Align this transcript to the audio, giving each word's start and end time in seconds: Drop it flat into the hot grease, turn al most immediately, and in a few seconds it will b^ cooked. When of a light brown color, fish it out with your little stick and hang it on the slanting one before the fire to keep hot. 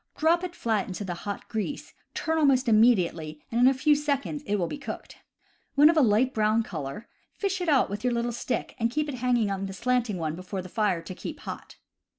Drop 0.15 0.43
it 0.43 0.55
flat 0.55 0.87
into 0.87 1.03
the 1.05 1.13
hot 1.13 1.47
grease, 1.47 1.93
turn 2.15 2.39
al 2.39 2.45
most 2.45 2.67
immediately, 2.67 3.39
and 3.51 3.61
in 3.61 3.67
a 3.67 3.73
few 3.75 3.93
seconds 3.95 4.41
it 4.47 4.55
will 4.55 4.67
b^ 4.67 4.81
cooked. 4.81 5.17
When 5.75 5.91
of 5.91 5.95
a 5.95 6.01
light 6.01 6.33
brown 6.33 6.63
color, 6.63 7.07
fish 7.33 7.61
it 7.61 7.69
out 7.69 7.87
with 7.87 8.03
your 8.03 8.11
little 8.11 8.31
stick 8.31 8.73
and 8.79 8.91
hang 8.91 9.37
it 9.37 9.49
on 9.51 9.67
the 9.67 9.73
slanting 9.73 10.17
one 10.17 10.35
before 10.35 10.63
the 10.63 10.69
fire 10.69 11.03
to 11.03 11.13
keep 11.13 11.41
hot. 11.41 11.75